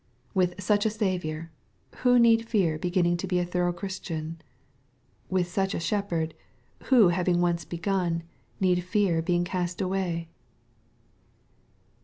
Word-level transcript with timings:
With 0.33 0.59
such 0.59 0.83
a 0.87 0.89
Saviour, 0.89 1.51
who 1.97 2.17
need 2.17 2.49
fear 2.49 2.79
beginning 2.79 3.17
to 3.17 3.27
be 3.27 3.37
a 3.37 3.45
thorough 3.45 3.71
Christian? 3.71 4.41
With 5.29 5.47
such 5.47 5.75
a 5.75 5.79
Shepherd, 5.79 6.33
who, 6.85 7.09
having 7.09 7.39
once 7.39 7.65
begun, 7.65 8.23
need 8.59 8.83
fear 8.83 9.21
being 9.21 9.43
cast 9.43 9.79
away 9.79 10.27